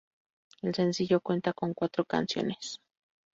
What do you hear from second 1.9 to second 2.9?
canciones.